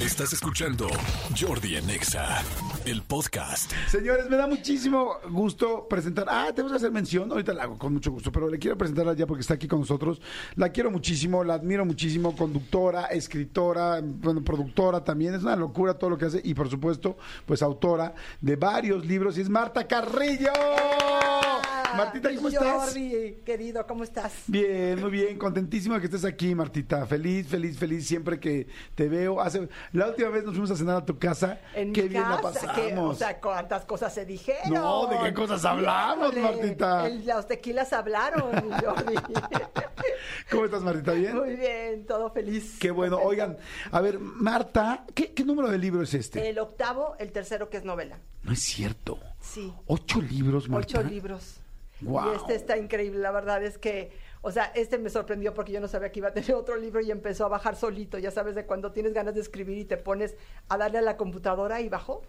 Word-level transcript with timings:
Estás 0.00 0.32
escuchando 0.32 0.88
Jordi 1.38 1.76
en 1.76 1.90
Exa, 1.90 2.42
el 2.86 3.02
podcast. 3.02 3.70
Señores, 3.86 4.30
me 4.30 4.38
da 4.38 4.46
muchísimo 4.46 5.16
gusto 5.28 5.86
presentar. 5.90 6.26
Ah, 6.26 6.46
tenemos 6.54 6.72
que 6.72 6.76
hacer 6.76 6.90
mención. 6.90 7.30
Ahorita 7.30 7.52
la 7.52 7.64
hago 7.64 7.76
con 7.76 7.92
mucho 7.92 8.10
gusto, 8.10 8.32
pero 8.32 8.48
le 8.48 8.58
quiero 8.58 8.78
presentarla 8.78 9.12
ya 9.12 9.26
porque 9.26 9.42
está 9.42 9.54
aquí 9.54 9.68
con 9.68 9.80
nosotros. 9.80 10.22
La 10.56 10.70
quiero 10.70 10.90
muchísimo, 10.90 11.44
la 11.44 11.52
admiro 11.54 11.84
muchísimo. 11.84 12.34
Conductora, 12.34 13.04
escritora, 13.06 14.00
bueno, 14.02 14.42
productora 14.42 15.04
también. 15.04 15.34
Es 15.34 15.42
una 15.42 15.54
locura 15.54 15.92
todo 15.92 16.08
lo 16.08 16.16
que 16.16 16.24
hace. 16.24 16.40
Y 16.44 16.54
por 16.54 16.70
supuesto, 16.70 17.18
pues 17.44 17.60
autora 17.60 18.14
de 18.40 18.56
varios 18.56 19.04
libros. 19.04 19.36
Y 19.36 19.42
es 19.42 19.50
Marta 19.50 19.86
Carrillo. 19.86 20.50
Martita, 21.96 22.34
¿cómo 22.34 22.48
estás? 22.48 22.84
Jordi, 22.86 23.38
querido, 23.44 23.86
¿cómo 23.86 24.04
estás? 24.04 24.32
Bien, 24.46 25.00
muy 25.00 25.10
bien, 25.10 25.38
contentísimo 25.38 25.94
de 25.94 26.00
que 26.00 26.06
estés 26.06 26.24
aquí, 26.24 26.54
Martita. 26.54 27.06
Feliz, 27.06 27.46
feliz, 27.48 27.78
feliz 27.78 28.06
siempre 28.06 28.38
que 28.40 28.66
te 28.94 29.08
veo. 29.08 29.40
Hace, 29.40 29.68
la 29.92 30.08
última 30.08 30.28
vez 30.30 30.44
nos 30.44 30.52
fuimos 30.54 30.70
a 30.70 30.76
cenar 30.76 30.96
a 30.96 31.04
tu 31.04 31.18
casa. 31.18 31.60
En 31.74 31.92
qué 31.92 32.02
mi 32.04 32.08
bien 32.10 32.22
la 32.22 32.40
casa, 32.40 32.60
pasamos. 32.66 32.74
que, 32.76 32.94
o 32.98 33.14
sea, 33.14 33.40
cuántas 33.40 33.84
cosas 33.84 34.12
se 34.14 34.24
dijeron. 34.24 34.72
No, 34.72 35.06
¿de 35.06 35.18
qué 35.24 35.34
cosas 35.34 35.64
hablamos, 35.64 36.36
Híjole, 36.36 36.56
Martita? 36.56 37.06
el- 37.06 37.26
los 37.26 37.46
tequilas 37.46 37.92
hablaron, 37.92 38.50
Jordi. 38.80 39.14
¿Cómo 40.50 40.64
estás, 40.64 40.82
Martita? 40.82 41.12
¿Bien? 41.12 41.36
Muy 41.36 41.54
bien, 41.56 42.06
todo 42.06 42.30
feliz. 42.30 42.76
Qué 42.80 42.90
bueno. 42.90 43.18
contenta. 43.18 43.28
Oigan, 43.54 43.58
a 43.92 44.00
ver, 44.00 44.18
Marta, 44.18 45.04
¿qué, 45.14 45.32
qué 45.32 45.44
número 45.44 45.68
de 45.68 45.78
libro 45.78 46.02
es 46.02 46.14
este? 46.14 46.48
El 46.48 46.58
octavo, 46.58 47.14
el 47.18 47.30
tercero 47.32 47.70
que 47.70 47.76
es 47.76 47.84
novela. 47.84 48.18
No 48.42 48.52
es 48.52 48.60
cierto. 48.60 49.18
Sí. 49.40 49.72
¿Ocho 49.86 50.20
libros, 50.20 50.68
Marta? 50.68 50.98
Ocho 50.98 51.08
libros. 51.08 51.59
Y 52.00 52.36
este 52.36 52.54
está 52.54 52.76
increíble, 52.76 53.18
la 53.20 53.30
verdad 53.30 53.62
es 53.62 53.78
que, 53.78 54.12
o 54.40 54.50
sea, 54.50 54.64
este 54.74 54.98
me 54.98 55.10
sorprendió 55.10 55.54
porque 55.54 55.72
yo 55.72 55.80
no 55.80 55.88
sabía 55.88 56.10
que 56.10 56.20
iba 56.20 56.28
a 56.28 56.32
tener 56.32 56.54
otro 56.54 56.76
libro 56.76 57.00
y 57.00 57.10
empezó 57.10 57.44
a 57.46 57.48
bajar 57.48 57.76
solito, 57.76 58.18
ya 58.18 58.30
sabes, 58.30 58.54
de 58.54 58.66
cuando 58.66 58.92
tienes 58.92 59.12
ganas 59.12 59.34
de 59.34 59.40
escribir 59.40 59.78
y 59.78 59.84
te 59.84 59.96
pones 59.96 60.36
a 60.68 60.78
darle 60.78 60.98
a 60.98 61.02
la 61.02 61.16
computadora 61.16 61.80
y 61.80 61.88
bajó. 61.88 62.22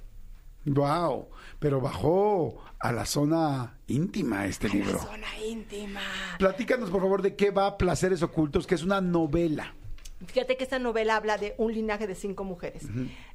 Wow, 0.65 1.27
pero 1.57 1.81
bajó 1.81 2.63
a 2.79 2.91
la 2.91 3.05
zona 3.05 3.79
íntima 3.87 4.45
este 4.45 4.69
libro. 4.69 4.93
La 4.93 4.99
zona 4.99 5.39
íntima. 5.43 6.01
Platícanos, 6.37 6.91
por 6.91 7.01
favor, 7.01 7.23
de 7.23 7.35
qué 7.35 7.49
va 7.49 7.77
Placeres 7.77 8.21
Ocultos, 8.21 8.67
que 8.67 8.75
es 8.75 8.83
una 8.83 9.01
novela. 9.01 9.73
Fíjate 10.27 10.57
que 10.57 10.63
esta 10.63 10.79
novela 10.79 11.15
habla 11.15 11.37
de 11.37 11.55
un 11.57 11.73
linaje 11.73 12.07
de 12.07 12.15
cinco 12.15 12.43
mujeres. 12.43 12.83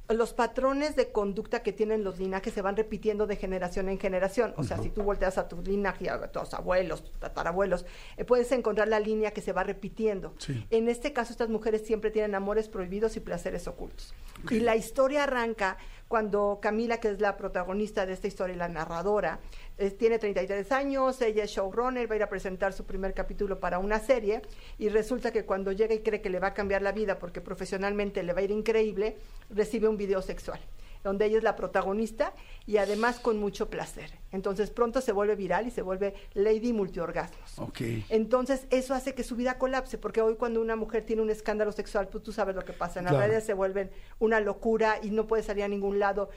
Los 0.09 0.33
patrones 0.33 0.95
de 0.95 1.11
conducta 1.11 1.61
que 1.61 1.73
tienen 1.73 2.03
los 2.03 2.17
linajes 2.17 2.53
se 2.53 2.61
van 2.61 2.77
repitiendo 2.77 3.27
de 3.27 3.35
generación 3.35 3.89
en 3.89 3.99
generación. 3.99 4.53
O 4.57 4.63
sea, 4.63 4.77
si 4.77 4.89
tú 4.89 5.03
volteas 5.03 5.37
a 5.37 5.47
tu 5.47 5.61
linaje, 5.61 6.09
a 6.09 6.31
tus 6.31 6.53
abuelos, 6.53 7.03
tus 7.03 7.19
tatarabuelos, 7.19 7.85
eh, 8.15 8.23
puedes 8.23 8.51
encontrar 8.51 8.87
la 8.87 8.99
línea 8.99 9.31
que 9.31 9.41
se 9.41 9.51
va 9.51 9.63
repitiendo. 9.63 10.33
Sí. 10.37 10.65
En 10.69 10.87
este 10.87 11.13
caso, 11.13 11.31
estas 11.31 11.49
mujeres 11.49 11.85
siempre 11.85 12.11
tienen 12.11 12.35
amores 12.35 12.69
prohibidos 12.69 13.17
y 13.17 13.19
placeres 13.19 13.67
ocultos. 13.67 14.13
Y 14.49 14.59
la 14.59 14.75
historia 14.75 15.23
arranca 15.23 15.77
cuando 16.07 16.59
Camila, 16.61 16.99
que 16.99 17.09
es 17.09 17.19
la 17.19 17.35
protagonista 17.35 18.05
de 18.05 18.13
esta 18.13 18.27
historia 18.27 18.55
y 18.55 18.57
la 18.57 18.69
narradora, 18.69 19.39
eh, 19.77 19.91
tiene 19.91 20.19
33 20.19 20.71
años, 20.71 21.21
ella 21.21 21.43
es 21.43 21.51
showrunner, 21.51 22.09
va 22.09 22.13
a 22.13 22.17
ir 22.17 22.23
a 22.23 22.29
presentar 22.29 22.73
su 22.73 22.85
primer 22.85 23.13
capítulo 23.13 23.59
para 23.59 23.79
una 23.79 23.99
serie 23.99 24.41
y 24.77 24.89
resulta 24.89 25.31
que 25.31 25.45
cuando 25.45 25.71
llega 25.71 25.93
y 25.93 25.99
cree 25.99 26.21
que 26.21 26.29
le 26.29 26.39
va 26.39 26.47
a 26.47 26.53
cambiar 26.53 26.81
la 26.81 26.91
vida 26.91 27.19
porque 27.19 27.41
profesionalmente 27.41 28.23
le 28.23 28.33
va 28.33 28.39
a 28.39 28.43
ir 28.43 28.51
increíble, 28.51 29.17
recibe 29.49 29.87
un 29.87 29.97
video 29.97 30.21
sexual 30.21 30.59
donde 31.03 31.25
ella 31.25 31.37
es 31.37 31.43
la 31.43 31.55
protagonista 31.55 32.33
y 32.65 32.77
además 32.77 33.19
con 33.19 33.37
mucho 33.39 33.69
placer. 33.69 34.11
Entonces 34.33 34.71
pronto 34.71 34.99
se 34.99 35.13
vuelve 35.13 35.35
viral 35.35 35.65
y 35.67 35.71
se 35.71 35.81
vuelve 35.81 36.15
Lady 36.33 36.73
Multiorgasmos. 36.73 37.59
Ok. 37.59 37.79
Entonces, 38.09 38.65
eso 38.71 38.93
hace 38.93 39.13
que 39.13 39.23
su 39.23 39.37
vida 39.37 39.57
colapse, 39.57 39.97
porque 39.97 40.21
hoy 40.21 40.35
cuando 40.35 40.59
una 40.59 40.75
mujer 40.75 41.05
tiene 41.05 41.21
un 41.21 41.29
escándalo 41.29 41.71
sexual, 41.71 42.09
pues 42.09 42.23
tú 42.23 42.33
sabes 42.33 42.55
lo 42.55 42.65
que 42.65 42.73
pasa. 42.73 42.99
En 42.99 43.05
las 43.05 43.13
Claro. 43.13 43.27
redes 43.27 43.45
se 43.45 43.53
vuelven 43.53 43.89
una 44.19 44.41
locura 44.41 44.99
y 45.01 45.11
no 45.11 45.27
puede 45.27 45.43
salir 45.43 45.63
a 45.63 45.69
ningún 45.69 45.97
lado. 45.99 46.29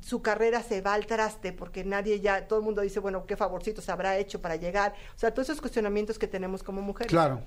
Su 0.00 0.22
carrera 0.22 0.62
se 0.62 0.80
va 0.80 0.94
al 0.94 1.06
traste 1.06 1.52
porque 1.52 1.84
nadie 1.84 2.20
ya, 2.20 2.46
todo 2.46 2.58
el 2.60 2.64
mundo 2.64 2.80
dice, 2.82 3.00
bueno, 3.00 3.26
qué 3.26 3.36
favorcito 3.36 3.80
se 3.82 3.90
habrá 3.92 4.16
hecho 4.18 4.40
para 4.40 4.56
llegar. 4.56 4.94
O 5.14 5.18
sea, 5.18 5.32
todos 5.32 5.48
esos 5.48 5.60
cuestionamientos 5.60 6.18
que 6.18 6.26
tenemos 6.28 6.62
como 6.62 6.80
mujeres 6.82 7.10
Claro. 7.10 7.40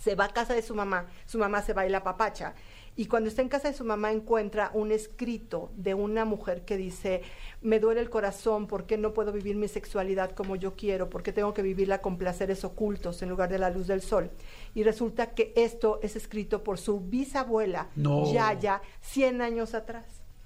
se 0.00 0.14
va 0.14 0.26
a 0.26 0.28
casa 0.32 0.54
de 0.54 0.62
su 0.62 0.74
mamá, 0.74 1.06
su 1.26 1.38
mamá 1.38 1.62
se 1.62 1.72
va 1.72 1.86
y 1.86 1.90
la 1.90 2.02
papacha. 2.02 2.54
Y 2.96 3.06
cuando 3.06 3.28
está 3.28 3.42
en 3.42 3.48
casa 3.48 3.66
de 3.66 3.74
su 3.74 3.84
mamá 3.84 4.12
encuentra 4.12 4.70
un 4.72 4.92
escrito 4.92 5.72
de 5.76 5.94
una 5.94 6.24
mujer 6.24 6.64
que 6.64 6.76
dice, 6.76 7.22
me 7.60 7.80
duele 7.80 8.00
el 8.00 8.08
corazón, 8.08 8.68
¿por 8.68 8.86
qué 8.86 8.96
no 8.96 9.12
puedo 9.12 9.32
vivir 9.32 9.56
mi 9.56 9.66
sexualidad 9.66 10.30
como 10.30 10.54
yo 10.54 10.76
quiero? 10.76 11.10
¿Por 11.10 11.24
qué 11.24 11.32
tengo 11.32 11.52
que 11.54 11.62
vivirla 11.62 12.00
con 12.00 12.18
placeres 12.18 12.62
ocultos 12.62 13.20
en 13.22 13.30
lugar 13.30 13.48
de 13.48 13.58
la 13.58 13.70
luz 13.70 13.88
del 13.88 14.00
sol? 14.00 14.30
Y 14.76 14.84
resulta 14.84 15.32
que 15.34 15.52
esto 15.56 15.98
es 16.04 16.14
escrito 16.14 16.62
por 16.62 16.78
su 16.78 17.00
bisabuela, 17.00 17.88
No. 17.96 18.32
Yaya, 18.32 18.80
100 19.00 19.42
años 19.42 19.74
atrás. 19.74 20.04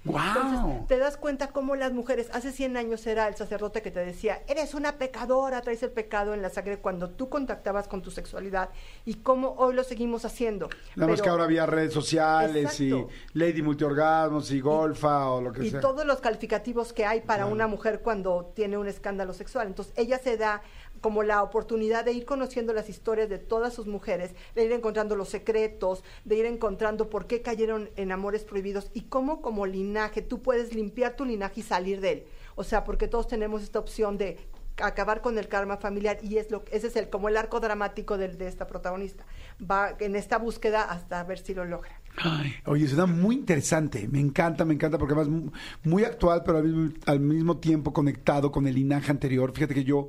Wow. 0.09 0.19
Entonces, 0.27 0.87
te 0.87 0.97
das 0.97 1.17
cuenta 1.17 1.47
cómo 1.47 1.75
las 1.75 1.91
mujeres, 1.93 2.29
hace 2.33 2.51
100 2.51 2.77
años 2.77 3.05
era 3.07 3.27
el 3.27 3.35
sacerdote 3.35 3.81
que 3.81 3.91
te 3.91 3.99
decía, 4.03 4.41
eres 4.47 4.73
una 4.73 4.97
pecadora, 4.97 5.61
traes 5.61 5.83
el 5.83 5.91
pecado 5.91 6.33
en 6.33 6.41
la 6.41 6.49
sangre 6.49 6.79
cuando 6.79 7.09
tú 7.09 7.29
contactabas 7.29 7.87
con 7.87 8.01
tu 8.01 8.11
sexualidad 8.11 8.69
y 9.05 9.15
cómo 9.15 9.55
hoy 9.57 9.73
lo 9.75 9.83
seguimos 9.83 10.25
haciendo. 10.25 10.69
Nada 10.95 11.11
más 11.11 11.21
que 11.21 11.29
ahora 11.29 11.43
había 11.45 11.65
redes 11.65 11.93
sociales 11.93 12.79
Exacto. 12.79 13.09
y 13.33 13.37
Lady 13.39 13.61
Multiorgasmos 13.61 14.51
y 14.51 14.59
Golfa 14.61 15.29
o 15.29 15.41
lo 15.41 15.51
que 15.51 15.65
y 15.65 15.71
sea. 15.71 15.79
todos 15.81 16.05
los 16.05 16.19
calificativos 16.19 16.93
que 16.93 17.05
hay 17.05 17.21
para 17.21 17.39
Claro. 17.43 17.53
una 17.53 17.67
mujer 17.67 18.01
cuando 18.01 18.51
tiene 18.55 18.77
un 18.77 18.87
escándalo 18.87 19.33
sexual. 19.33 19.67
Entonces, 19.67 19.93
ella 19.95 20.17
se 20.19 20.37
da 20.37 20.61
como 21.01 21.23
la 21.23 21.41
oportunidad 21.43 22.05
de 22.05 22.13
ir 22.13 22.25
conociendo 22.25 22.73
las 22.73 22.89
historias 22.89 23.29
de 23.29 23.37
todas 23.39 23.73
sus 23.73 23.87
mujeres, 23.87 24.31
de 24.55 24.65
ir 24.65 24.71
encontrando 24.71 25.15
los 25.15 25.29
secretos, 25.29 26.03
de 26.25 26.35
ir 26.35 26.45
encontrando 26.45 27.09
por 27.09 27.27
qué 27.27 27.41
cayeron 27.41 27.89
en 27.95 28.11
amores 28.11 28.43
prohibidos 28.43 28.89
y 28.93 29.01
cómo 29.01 29.41
como 29.41 29.65
linaje 29.65 30.21
tú 30.21 30.41
puedes 30.41 30.73
limpiar 30.73 31.15
tu 31.15 31.25
linaje 31.25 31.61
y 31.61 31.63
salir 31.63 32.01
de 32.01 32.11
él. 32.11 32.23
O 32.55 32.63
sea, 32.63 32.83
porque 32.83 33.07
todos 33.07 33.27
tenemos 33.27 33.63
esta 33.63 33.79
opción 33.79 34.17
de 34.17 34.37
acabar 34.81 35.21
con 35.21 35.37
el 35.37 35.49
karma 35.49 35.75
familiar 35.75 36.19
y 36.21 36.37
es 36.37 36.51
lo 36.51 36.63
ese 36.71 36.87
es 36.87 36.95
el 36.95 37.09
como 37.09 37.27
el 37.27 37.35
arco 37.35 37.59
dramático 37.59 38.17
de, 38.17 38.29
de 38.29 38.47
esta 38.47 38.65
protagonista. 38.65 39.25
Va 39.59 39.95
en 39.99 40.15
esta 40.15 40.37
búsqueda 40.37 40.83
hasta 40.83 41.21
ver 41.25 41.39
si 41.39 41.53
lo 41.53 41.65
logra. 41.65 41.99
Ay, 42.17 42.53
oye, 42.65 42.87
suena 42.87 43.05
muy 43.05 43.35
interesante. 43.35 44.07
Me 44.07 44.19
encanta, 44.19 44.63
me 44.65 44.73
encanta 44.73 44.97
porque 44.97 45.13
además 45.13 45.29
mu- 45.29 45.51
muy 45.83 46.03
actual, 46.05 46.43
pero 46.45 46.59
al 47.05 47.19
mismo 47.19 47.57
tiempo 47.57 47.91
conectado 47.93 48.51
con 48.51 48.67
el 48.67 48.75
linaje 48.75 49.11
anterior. 49.11 49.51
Fíjate 49.53 49.73
que 49.73 49.83
yo 49.83 50.07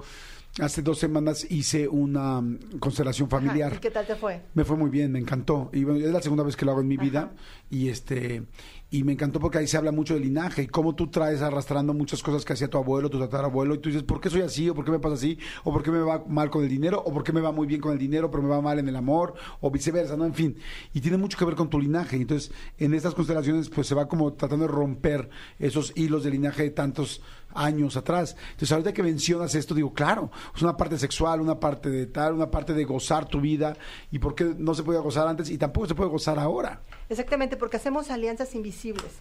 hace 0.59 0.83
dos 0.83 0.99
semanas 0.99 1.47
hice 1.49 1.87
una 1.87 2.41
mm, 2.41 2.79
constelación 2.81 3.29
Ajá, 3.29 3.39
familiar. 3.39 3.75
¿Y 3.75 3.79
qué 3.79 3.91
tal 3.91 4.07
te 4.07 4.17
fue? 4.17 4.43
Me 4.55 4.65
fue 4.65 4.77
muy 4.77 4.91
bien, 4.91 5.13
me 5.13 5.19
encantó. 5.19 5.71
Y 5.73 5.85
bueno, 5.85 6.05
es 6.05 6.13
la 6.13 6.23
segunda 6.23 6.45
vez 6.45 6.57
que 6.57 6.65
lo 6.65 6.73
hago 6.73 6.81
en 6.81 6.89
mi 6.89 6.97
vida. 6.97 7.33
Y 7.71 7.89
este 7.89 8.43
y 8.93 9.05
me 9.05 9.13
encantó 9.13 9.39
porque 9.39 9.59
ahí 9.59 9.69
se 9.69 9.77
habla 9.77 9.93
mucho 9.93 10.15
del 10.15 10.25
linaje 10.25 10.63
y 10.63 10.67
cómo 10.67 10.97
tú 10.97 11.07
traes 11.07 11.43
arrastrando 11.43 11.95
muchas 11.95 12.23
cosas 12.23 12.45
que 12.45 12.55
hacía 12.55 12.69
tu 12.69 12.77
abuelo, 12.77 13.09
tu 13.09 13.21
tatarabuelo. 13.21 13.75
Y 13.75 13.79
tú 13.79 13.89
dices, 13.89 14.03
¿por 14.03 14.21
qué 14.21 14.31
soy 14.31 14.43
así? 14.43 14.69
¿O 14.69 14.75
por 14.75 14.85
qué 14.85 14.91
me 14.91 14.99
pasa 14.99 15.15
así? 15.15 15.39
¿O 15.63 15.73
por 15.73 15.85
qué 15.85 15.93
me 15.93 16.01
va 16.01 16.25
mal 16.27 16.51
con 16.51 16.65
el 16.65 16.69
dinero? 16.69 17.01
¿O 17.07 17.13
por 17.13 17.23
qué 17.23 17.33
me 17.33 17.41
va 17.41 17.53
muy 17.53 17.69
bien 17.69 17.81
con 17.81 17.93
el 17.93 17.99
dinero, 17.99 18.31
pero 18.31 18.43
me 18.43 18.49
va 18.49 18.61
mal 18.61 18.81
en 18.81 18.89
el 18.89 18.97
amor? 18.97 19.35
O 19.61 19.71
viceversa, 19.71 20.17
¿no? 20.17 20.25
En 20.25 20.35
fin. 20.35 20.57
Y 20.93 21.01
tiene 21.01 21.19
mucho 21.19 21.39
que 21.39 21.45
ver 21.45 21.55
con 21.55 21.71
tu 21.71 21.79
linaje. 21.79 22.17
Entonces, 22.17 22.51
en 22.79 22.93
estas 22.93 23.15
constelaciones, 23.15 23.69
pues 23.69 23.87
se 23.87 23.95
va 23.95 24.09
como 24.09 24.33
tratando 24.33 24.67
de 24.67 24.73
romper 24.73 25.31
esos 25.61 25.93
hilos 25.95 26.25
de 26.25 26.31
linaje 26.31 26.65
de 26.65 26.71
tantos 26.71 27.23
años 27.55 27.97
atrás. 27.97 28.37
Entonces, 28.51 28.73
ahorita 28.73 28.93
que 28.93 29.05
mencionas 29.05 29.55
esto, 29.55 29.73
digo, 29.73 29.93
claro, 29.93 30.33
es 30.55 30.63
una 30.63 30.77
parte 30.77 30.99
sexual, 30.99 31.41
una 31.41 31.61
parte 31.61 31.91
de 31.91 32.07
tal, 32.07 32.35
una 32.35 32.51
parte 32.51 32.75
de 32.75 32.85
gozar 32.85 33.29
tu 33.29 33.41
vida 33.41 33.77
y 34.11 34.19
por 34.19 34.35
qué 34.35 34.53
no 34.59 34.75
se 34.75 34.83
podía 34.83 35.01
gozar 35.01 35.29
antes 35.29 35.49
y 35.49 35.59
tampoco 35.59 35.87
se 35.87 35.95
puede 35.95 36.11
gozar 36.11 36.41
ahora. 36.41 36.83
Exactamente, 37.11 37.57
porque 37.57 37.77
hacemos 37.77 38.09
alianzas 38.11 38.55
invisibles. 38.55 39.13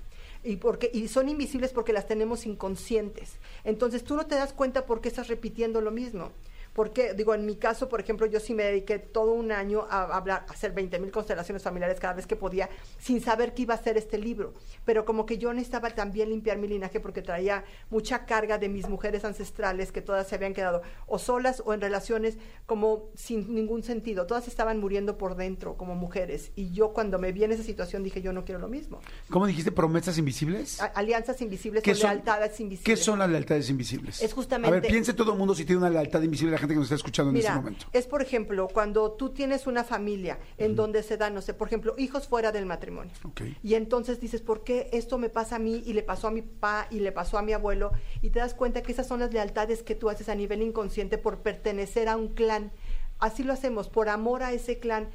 Y, 0.43 0.55
porque, 0.57 0.89
y 0.93 1.07
son 1.09 1.27
invisibles 1.27 1.73
porque 1.73 1.91
las 1.91 2.07
tenemos 2.07 2.45
inconscientes. 2.45 3.37
Entonces 3.65 4.03
tú 4.03 4.15
no 4.15 4.27
te 4.27 4.35
das 4.35 4.53
cuenta 4.53 4.85
por 4.85 5.01
qué 5.01 5.09
estás 5.09 5.27
repitiendo 5.27 5.81
lo 5.81 5.91
mismo. 5.91 6.31
Porque, 6.79 7.13
digo, 7.13 7.33
en 7.35 7.45
mi 7.45 7.57
caso, 7.57 7.89
por 7.89 7.99
ejemplo, 7.99 8.25
yo 8.25 8.39
sí 8.39 8.53
me 8.53 8.63
dediqué 8.63 8.99
todo 8.99 9.33
un 9.33 9.51
año 9.51 9.85
a 9.89 10.15
hablar, 10.15 10.45
a 10.47 10.53
hacer 10.53 10.71
20 10.71 10.97
mil 10.99 11.11
constelaciones 11.11 11.61
familiares 11.61 11.99
cada 11.99 12.13
vez 12.13 12.25
que 12.25 12.37
podía, 12.37 12.69
sin 12.97 13.19
saber 13.19 13.53
que 13.53 13.63
iba 13.63 13.73
a 13.73 13.83
ser 13.83 13.97
este 13.97 14.17
libro. 14.17 14.53
Pero 14.85 15.03
como 15.03 15.25
que 15.25 15.37
yo 15.37 15.51
necesitaba 15.53 15.89
también 15.89 16.29
limpiar 16.29 16.57
mi 16.57 16.69
linaje 16.69 17.01
porque 17.01 17.21
traía 17.21 17.65
mucha 17.89 18.25
carga 18.25 18.57
de 18.57 18.69
mis 18.69 18.87
mujeres 18.87 19.25
ancestrales 19.25 19.91
que 19.91 20.01
todas 20.01 20.25
se 20.29 20.35
habían 20.35 20.53
quedado 20.53 20.81
o 21.05 21.19
solas 21.19 21.61
o 21.65 21.73
en 21.73 21.81
relaciones 21.81 22.37
como 22.65 23.09
sin 23.13 23.53
ningún 23.53 23.83
sentido. 23.83 24.25
Todas 24.25 24.47
estaban 24.47 24.79
muriendo 24.79 25.17
por 25.17 25.35
dentro 25.35 25.75
como 25.75 25.95
mujeres. 25.95 26.53
Y 26.55 26.71
yo 26.71 26.93
cuando 26.93 27.19
me 27.19 27.33
vi 27.33 27.43
en 27.43 27.51
esa 27.51 27.63
situación 27.63 28.03
dije, 28.03 28.21
yo 28.21 28.31
no 28.31 28.45
quiero 28.45 28.61
lo 28.61 28.69
mismo. 28.69 29.01
¿Cómo 29.29 29.47
dijiste? 29.47 29.73
¿Promesas 29.73 30.17
invisibles? 30.17 30.81
A- 30.81 30.85
alianzas 30.85 31.41
invisibles 31.41 31.83
¿Qué 31.83 31.91
o 31.91 31.95
son- 31.95 32.11
lealtades 32.11 32.57
invisibles. 32.61 32.85
¿Qué 32.99 33.03
son 33.03 33.19
las 33.19 33.29
lealtades 33.29 33.69
invisibles? 33.69 34.21
Es 34.21 34.31
justamente- 34.31 34.69
A 34.77 34.79
ver, 34.79 34.89
piense 34.89 35.13
todo 35.13 35.33
el 35.33 35.37
mundo 35.37 35.53
si 35.53 35.65
tiene 35.65 35.79
una 35.81 35.89
lealtad 35.89 36.21
invisible 36.21 36.53
la 36.53 36.57
gente 36.57 36.68
que 36.73 36.79
nos 36.79 36.85
está 36.85 36.95
escuchando 36.95 37.29
en 37.29 37.35
Mira, 37.35 37.49
este 37.49 37.59
momento. 37.59 37.85
es 37.91 38.07
por 38.07 38.21
ejemplo, 38.21 38.67
cuando 38.71 39.11
tú 39.11 39.29
tienes 39.29 39.67
una 39.67 39.83
familia 39.83 40.39
en 40.57 40.75
donde 40.75 41.03
se 41.03 41.17
dan, 41.17 41.33
no 41.33 41.41
sé, 41.41 41.53
por 41.53 41.67
ejemplo, 41.67 41.95
hijos 41.97 42.27
fuera 42.27 42.51
del 42.51 42.65
matrimonio. 42.65 43.11
Ok. 43.23 43.41
Y 43.63 43.75
entonces 43.75 44.19
dices, 44.19 44.41
¿por 44.41 44.63
qué 44.63 44.89
esto 44.93 45.17
me 45.17 45.29
pasa 45.29 45.57
a 45.57 45.59
mí 45.59 45.83
y 45.85 45.93
le 45.93 46.03
pasó 46.03 46.27
a 46.27 46.31
mi 46.31 46.41
papá 46.41 46.87
y 46.89 46.99
le 46.99 47.11
pasó 47.11 47.37
a 47.37 47.41
mi 47.41 47.53
abuelo? 47.53 47.91
Y 48.21 48.29
te 48.29 48.39
das 48.39 48.53
cuenta 48.53 48.81
que 48.81 48.91
esas 48.91 49.07
son 49.07 49.19
las 49.19 49.33
lealtades 49.33 49.83
que 49.83 49.95
tú 49.95 50.09
haces 50.09 50.29
a 50.29 50.35
nivel 50.35 50.61
inconsciente 50.61 51.17
por 51.17 51.39
pertenecer 51.39 52.07
a 52.09 52.15
un 52.15 52.29
clan. 52.29 52.71
Así 53.19 53.43
lo 53.43 53.53
hacemos, 53.53 53.89
por 53.89 54.09
amor 54.09 54.43
a 54.43 54.53
ese 54.53 54.79
clan. 54.79 55.09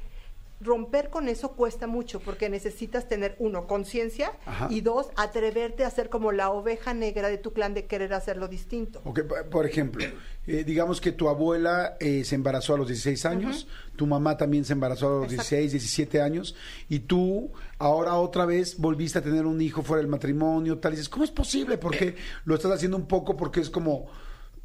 Romper 0.61 1.09
con 1.09 1.27
eso 1.27 1.51
cuesta 1.51 1.85
mucho 1.85 2.19
porque 2.21 2.49
necesitas 2.49 3.07
tener, 3.07 3.35
uno, 3.39 3.67
conciencia 3.67 4.31
y 4.69 4.81
dos, 4.81 5.07
atreverte 5.17 5.83
a 5.83 5.89
ser 5.89 6.09
como 6.09 6.31
la 6.31 6.49
oveja 6.49 6.93
negra 6.93 7.27
de 7.29 7.37
tu 7.37 7.51
clan 7.53 7.73
de 7.73 7.85
querer 7.85 8.13
hacerlo 8.13 8.47
distinto. 8.47 9.01
Ok, 9.03 9.21
p- 9.21 9.43
por 9.51 9.65
ejemplo, 9.65 10.05
eh, 10.47 10.63
digamos 10.63 11.01
que 11.01 11.11
tu 11.11 11.27
abuela 11.27 11.97
eh, 11.99 12.23
se 12.23 12.35
embarazó 12.35 12.73
a 12.75 12.77
los 12.77 12.87
16 12.87 13.25
años, 13.25 13.67
tu 13.97 14.07
mamá 14.07 14.37
también 14.37 14.63
se 14.63 14.73
embarazó 14.73 15.07
a 15.07 15.09
los 15.23 15.23
Exacto. 15.33 15.55
16, 15.55 15.71
17 15.73 16.21
años, 16.21 16.55
y 16.87 16.99
tú 16.99 17.51
ahora 17.77 18.15
otra 18.15 18.45
vez 18.45 18.77
volviste 18.79 19.19
a 19.19 19.21
tener 19.21 19.45
un 19.45 19.59
hijo 19.61 19.83
fuera 19.83 20.01
del 20.01 20.07
matrimonio, 20.09 20.77
tal, 20.79 20.93
y 20.93 20.95
dices, 20.95 21.09
¿cómo 21.09 21.25
es 21.25 21.31
posible? 21.31 21.77
Porque 21.77 22.15
lo 22.45 22.55
estás 22.55 22.71
haciendo 22.71 22.95
un 22.97 23.07
poco 23.07 23.35
porque 23.35 23.59
es 23.59 23.69
como 23.69 24.07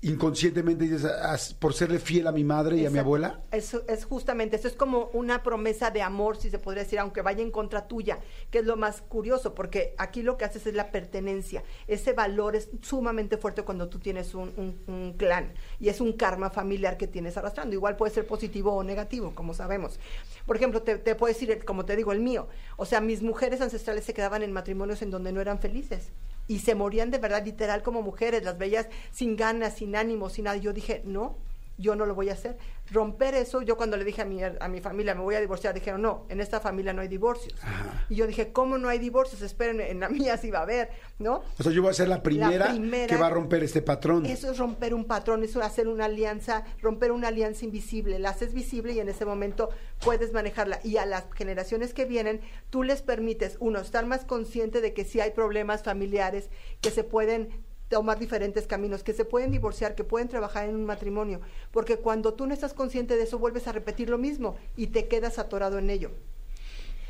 inconscientemente 0.03 0.85
dices, 0.85 1.05
"As- 1.05 1.53
por 1.53 1.75
serle 1.75 1.99
fiel 1.99 2.27
a 2.27 2.33
mi 2.33 2.43
madre 2.43 2.77
y 2.79 2.87
a 2.87 2.91
mi 2.91 2.99
abuela. 2.99 3.41
Eso 3.53 3.83
es 3.87 4.05
justamente, 4.07 4.57
eso 4.57 4.67
es 4.67 4.75
como 4.75 5.11
una 5.13 5.43
promesa 5.43 5.91
de 5.91 6.01
amor, 6.01 6.39
si 6.39 6.49
se 6.49 6.59
podría 6.59 6.85
decir, 6.85 6.99
aunque 6.99 7.21
vaya 7.21 7.43
en 7.43 7.51
contra 7.51 7.87
tuya, 7.87 8.19
que 8.51 8.59
es 8.61 8.65
lo 8.65 8.77
más 8.77 9.03
curioso, 9.03 9.55
porque 9.55 9.95
aquí 9.99 10.23
lo 10.23 10.39
que 10.39 10.47
haces 10.47 10.67
es 10.67 10.75
la 10.75 10.91
pertenencia. 10.91 11.63
Ese 11.87 12.15
valor 12.15 12.57
es 12.57 12.71
sumamente 12.81 13.37
fuerte 13.37 13.63
cuando 13.63 13.89
tú 13.91 13.99
tienes 13.99 14.35
un, 14.35 14.53
un- 14.57 14.81
un 14.87 15.13
clan 15.19 15.53
y 15.79 15.91
es 15.91 16.01
un 16.01 16.15
karma 16.15 16.49
familiar 16.49 16.97
que 16.97 17.07
tienes 17.07 17.37
arrastrando. 17.37 17.75
Igual 17.75 17.97
puede 17.97 18.13
ser 18.15 18.27
positivo 18.27 18.73
o 18.75 18.83
negativo, 18.83 19.35
como 19.35 19.53
sabemos. 19.53 20.01
Por 20.47 20.57
ejemplo, 20.57 20.83
te, 20.83 20.97
te 20.97 21.15
puedo 21.15 21.33
decir, 21.33 21.63
como 21.67 21.85
te 21.85 21.95
digo, 21.95 22.13
el 22.13 22.21
mío. 22.21 22.49
O 22.79 22.87
sea, 22.87 23.03
mis 23.03 23.23
mujeres 23.23 23.61
ancestrales 23.61 24.05
se 24.07 24.15
quedaban 24.15 24.43
en 24.43 24.53
matrimonios 24.53 25.03
en 25.03 25.11
donde 25.11 25.33
no 25.33 25.41
eran 25.43 25.59
felices 25.59 26.11
y 26.51 26.59
se 26.59 26.75
morían 26.75 27.13
de 27.13 27.19
verdad 27.19 27.45
literal 27.45 27.85
como 27.85 28.03
mujeres, 28.03 28.43
las 28.43 28.59
veías 28.59 28.89
sin 29.13 29.37
ganas, 29.37 29.77
sin 29.77 29.95
ánimo, 29.95 30.29
sin 30.29 30.47
nada. 30.47 30.57
Yo 30.57 30.73
dije, 30.73 31.01
no, 31.05 31.39
yo 31.81 31.97
no 31.97 32.07
lo 32.07 32.15
voy 32.15 32.29
a 32.31 32.35
hacer. 32.35 32.59
Romper 32.91 33.35
eso, 33.35 33.63
yo 33.63 33.77
cuando 33.77 33.97
le 33.97 34.05
dije 34.05 34.23
a 34.23 34.25
mi, 34.25 34.41
a 34.43 34.69
mi 34.69 34.81
familia, 34.81 35.15
me 35.15 35.23
voy 35.23 35.35
a 35.35 35.41
divorciar, 35.41 35.73
dijeron, 35.75 36.03
no, 36.03 36.27
en 36.29 36.41
esta 36.41 36.61
familia 36.61 36.93
no 36.93 37.03
hay 37.03 37.09
divorcios. 37.09 37.55
Ajá. 37.63 38.05
Y 38.09 38.17
yo 38.17 38.27
dije, 38.27 38.53
¿cómo 38.53 38.79
no 38.79 38.89
hay 38.89 38.99
divorcios? 38.99 39.43
Esperen, 39.43 39.81
en 39.81 40.01
la 40.01 40.09
mía 40.11 40.37
sí 40.37 40.51
va 40.51 40.61
a 40.61 40.63
haber, 40.63 40.91
¿no? 41.19 41.43
O 41.59 41.63
sea, 41.63 41.73
yo 41.73 41.83
voy 41.83 41.91
a 41.91 41.95
ser 41.95 42.09
la 42.09 42.23
primera, 42.23 42.69
primera- 42.69 43.07
que 43.07 43.17
va 43.17 43.29
a 43.29 43.31
romper 43.31 43.63
este 43.65 43.83
patrón. 43.83 44.27
Eso 44.27 44.51
es 44.51 44.59
romper 44.59 44.93
un 44.95 45.05
patrón, 45.07 45.43
eso 45.43 45.61
es 45.61 45.67
hacer 45.67 45.89
una 45.89 46.07
alianza, 46.07 46.65
romper 46.83 47.13
una 47.13 47.29
alianza 47.29 47.65
invisible. 47.65 48.19
La 48.19 48.31
haces 48.31 48.53
visible 48.53 48.93
y 48.93 49.01
en 49.01 49.09
ese 49.09 49.25
momento 49.25 49.71
puedes 50.05 50.33
manejarla. 50.33 50.81
Y 50.85 50.97
a 50.97 51.07
las 51.07 51.25
generaciones 51.35 51.95
que 51.95 52.05
vienen, 52.05 52.41
tú 52.71 52.83
les 52.83 53.03
permites, 53.03 53.57
uno, 53.61 53.79
estar 53.81 54.05
más 54.07 54.25
consciente 54.25 54.81
de 54.81 54.93
que 54.93 55.05
sí 55.05 55.21
hay 55.21 55.31
problemas 55.31 55.83
familiares, 55.83 56.51
que 56.81 56.91
se 56.91 57.05
pueden 57.05 57.65
tomar 57.91 58.19
diferentes 58.19 58.67
caminos, 58.67 59.03
que 59.03 59.13
se 59.13 59.27
pueden 59.27 59.51
divorciar, 59.51 59.95
que 59.95 60.05
pueden 60.05 60.29
trabajar 60.29 60.69
en 60.69 60.77
un 60.77 60.87
matrimonio, 60.87 61.41
porque 61.73 61.99
cuando 61.99 62.33
tú 62.35 62.47
no 62.47 62.55
estás 62.55 62.73
consciente 62.73 63.17
de 63.17 63.25
eso, 63.25 63.39
vuelves 63.39 63.67
a 63.67 63.73
repetir 63.73 64.09
lo 64.09 64.17
mismo 64.17 64.57
y 64.77 64.87
te 64.87 65.09
quedas 65.09 65.39
atorado 65.39 65.79
en 65.79 65.91
ello. 65.91 66.13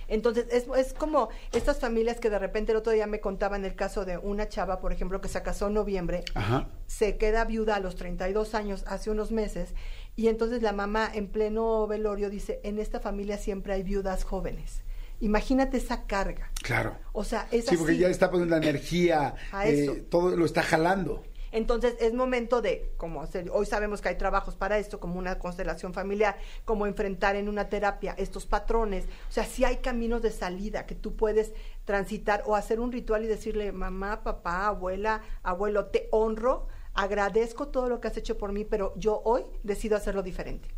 Entonces, 0.09 0.47
es, 0.51 0.67
es 0.77 0.93
como 0.93 1.29
estas 1.53 1.79
familias 1.79 2.19
que 2.19 2.31
de 2.31 2.39
repente 2.41 2.73
el 2.73 2.79
otro 2.79 2.93
día 2.93 3.07
me 3.07 3.21
contaban 3.21 3.65
el 3.65 3.77
caso 3.77 4.05
de 4.05 4.19
una 4.19 4.49
chava, 4.49 4.81
por 4.81 4.93
ejemplo, 4.93 5.21
que 5.21 5.29
se 5.29 5.41
casó 5.43 5.69
en 5.69 5.75
noviembre, 5.75 6.25
Ajá. 6.35 6.69
se 6.87 7.17
queda 7.17 7.45
viuda 7.45 7.77
a 7.77 7.81
los 7.81 7.95
32 7.95 8.57
años, 8.57 8.83
hace 8.89 9.11
unos 9.11 9.31
meses, 9.31 9.75
y 10.17 10.27
entonces 10.27 10.63
la 10.63 10.73
mamá 10.73 11.09
en 11.15 11.29
pleno 11.29 11.87
velorio 11.87 12.29
dice, 12.29 12.59
en 12.65 12.81
esta 12.81 12.99
familia 12.99 13.39
siempre 13.39 13.75
hay 13.75 13.85
viudas 13.85 14.25
jóvenes. 14.25 14.83
Imagínate 15.21 15.77
esa 15.77 16.07
carga. 16.07 16.51
Claro. 16.63 16.97
O 17.13 17.25
sea, 17.25 17.47
es 17.51 17.67
Sí, 17.67 17.77
porque 17.77 17.97
ya 17.97 18.09
está 18.09 18.31
poniendo 18.31 18.57
la 18.57 18.63
energía, 18.63 19.35
A 19.53 19.69
eh, 19.69 19.85
eso. 19.85 19.97
todo 20.09 20.37
lo 20.37 20.45
está 20.45 20.63
jalando. 20.63 21.23
Entonces 21.53 21.97
es 21.99 22.15
momento 22.15 22.63
de, 22.63 22.93
como 22.97 23.23
hacer- 23.23 23.51
hoy 23.53 23.67
sabemos 23.67 24.01
que 24.01 24.09
hay 24.09 24.15
trabajos 24.17 24.55
para 24.55 24.79
esto, 24.79 25.01
como 25.01 25.19
una 25.19 25.41
constelación 25.41 25.93
familiar, 25.93 26.37
como 26.65 26.87
enfrentar 26.87 27.35
en 27.35 27.49
una 27.49 27.69
terapia 27.69 28.15
estos 28.19 28.47
patrones. 28.47 29.07
O 29.29 29.33
sea, 29.33 29.45
sí 29.45 29.65
hay 29.65 29.79
caminos 29.79 30.23
de 30.23 30.31
salida 30.31 30.87
que 30.87 30.95
tú 30.95 31.17
puedes 31.17 31.53
transitar 31.85 32.45
o 32.47 32.55
hacer 32.55 32.79
un 32.79 32.93
ritual 32.93 33.25
y 33.25 33.27
decirle, 33.27 33.73
mamá, 33.73 34.23
papá, 34.23 34.69
abuela, 34.69 35.23
abuelo, 35.43 35.87
te 35.87 36.07
honro, 36.13 36.69
agradezco 36.95 37.67
todo 37.69 37.89
lo 37.89 38.01
que 38.01 38.07
has 38.09 38.17
hecho 38.17 38.39
por 38.39 38.53
mí, 38.53 38.65
pero 38.65 38.95
yo 38.97 39.21
hoy 39.25 39.43
decido 39.65 39.97
hacerlo 39.97 40.23
diferente. 40.23 40.69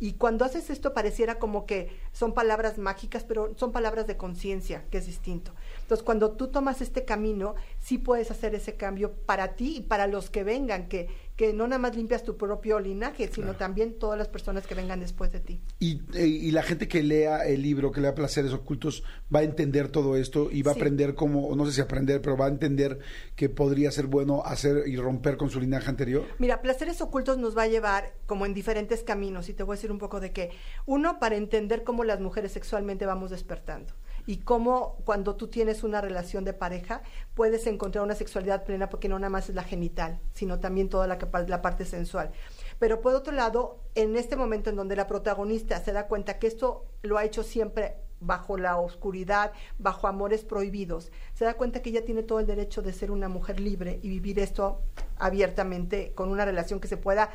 Y 0.00 0.14
cuando 0.14 0.46
haces 0.46 0.70
esto 0.70 0.94
pareciera 0.94 1.38
como 1.38 1.66
que 1.66 2.00
son 2.12 2.32
palabras 2.32 2.78
mágicas, 2.78 3.22
pero 3.22 3.52
son 3.56 3.70
palabras 3.70 4.06
de 4.06 4.16
conciencia, 4.16 4.84
que 4.90 4.96
es 4.96 5.06
distinto. 5.06 5.52
Entonces, 5.82 6.02
cuando 6.02 6.32
tú 6.32 6.48
tomas 6.48 6.80
este 6.80 7.04
camino, 7.04 7.54
sí 7.78 7.98
puedes 7.98 8.30
hacer 8.30 8.54
ese 8.54 8.76
cambio 8.76 9.12
para 9.12 9.56
ti 9.56 9.76
y 9.76 9.82
para 9.82 10.06
los 10.06 10.30
que 10.30 10.42
vengan, 10.42 10.88
que, 10.88 11.08
que 11.40 11.54
no 11.54 11.66
nada 11.66 11.78
más 11.78 11.96
limpias 11.96 12.22
tu 12.22 12.36
propio 12.36 12.78
linaje, 12.80 13.30
sino 13.32 13.54
también 13.54 13.98
todas 13.98 14.18
las 14.18 14.28
personas 14.28 14.66
que 14.66 14.74
vengan 14.74 15.00
después 15.00 15.32
de 15.32 15.40
ti. 15.40 15.58
Y, 15.78 16.02
eh, 16.14 16.26
y 16.26 16.50
la 16.50 16.62
gente 16.62 16.86
que 16.86 17.02
lea 17.02 17.46
el 17.46 17.62
libro, 17.62 17.92
que 17.92 18.02
lea 18.02 18.14
Placeres 18.14 18.52
Ocultos, 18.52 19.04
va 19.34 19.38
a 19.38 19.42
entender 19.44 19.88
todo 19.88 20.18
esto 20.18 20.50
y 20.52 20.60
va 20.60 20.74
Sí. 20.74 20.78
a 20.78 20.82
aprender 20.82 21.14
cómo, 21.14 21.46
o 21.48 21.56
no 21.56 21.64
sé 21.64 21.72
si 21.72 21.80
aprender, 21.80 22.20
pero 22.20 22.36
va 22.36 22.44
a 22.44 22.50
entender 22.50 22.98
que 23.36 23.48
podría 23.48 23.90
ser 23.90 24.06
bueno 24.06 24.42
hacer 24.44 24.86
y 24.86 24.96
romper 24.96 25.38
con 25.38 25.48
su 25.48 25.60
linaje 25.60 25.88
anterior. 25.88 26.24
Mira, 26.38 26.60
placeres 26.60 27.00
ocultos 27.00 27.38
nos 27.38 27.56
va 27.56 27.62
a 27.62 27.68
llevar 27.68 28.12
como 28.26 28.44
en 28.44 28.52
diferentes 28.52 29.02
caminos 29.02 29.48
y 29.48 29.54
te 29.54 29.62
voy 29.62 29.72
a 29.72 29.76
decir 29.76 29.90
un 29.90 29.98
poco 29.98 30.20
de 30.20 30.32
qué. 30.32 30.50
Uno, 30.84 31.18
para 31.18 31.36
entender 31.36 31.84
cómo 31.84 32.04
las 32.04 32.20
mujeres 32.20 32.52
sexualmente 32.52 33.06
vamos 33.06 33.30
despertando 33.30 33.94
y 34.26 34.38
cómo 34.38 34.96
cuando 35.04 35.36
tú 35.36 35.48
tienes 35.48 35.82
una 35.82 36.00
relación 36.00 36.44
de 36.44 36.52
pareja 36.52 37.02
puedes 37.34 37.66
encontrar 37.66 38.04
una 38.04 38.14
sexualidad 38.14 38.64
plena 38.64 38.88
porque 38.88 39.08
no 39.08 39.18
nada 39.18 39.30
más 39.30 39.48
es 39.48 39.54
la 39.54 39.64
genital, 39.64 40.20
sino 40.32 40.60
también 40.60 40.88
toda 40.88 41.06
la, 41.06 41.18
la 41.46 41.62
parte 41.62 41.84
sensual. 41.84 42.30
Pero 42.78 43.00
por 43.00 43.14
otro 43.14 43.32
lado, 43.32 43.80
en 43.94 44.16
este 44.16 44.36
momento 44.36 44.70
en 44.70 44.76
donde 44.76 44.96
la 44.96 45.06
protagonista 45.06 45.82
se 45.82 45.92
da 45.92 46.06
cuenta 46.06 46.38
que 46.38 46.46
esto 46.46 46.86
lo 47.02 47.18
ha 47.18 47.24
hecho 47.24 47.42
siempre 47.42 47.96
bajo 48.20 48.58
la 48.58 48.78
oscuridad, 48.78 49.52
bajo 49.78 50.06
amores 50.06 50.44
prohibidos, 50.44 51.10
se 51.34 51.44
da 51.44 51.54
cuenta 51.54 51.80
que 51.80 51.90
ella 51.90 52.04
tiene 52.04 52.22
todo 52.22 52.38
el 52.38 52.46
derecho 52.46 52.82
de 52.82 52.92
ser 52.92 53.10
una 53.10 53.28
mujer 53.28 53.60
libre 53.60 53.98
y 54.02 54.08
vivir 54.08 54.38
esto 54.38 54.82
abiertamente 55.18 56.12
con 56.14 56.30
una 56.30 56.44
relación 56.44 56.80
que 56.80 56.88
se 56.88 56.96
pueda 56.96 57.30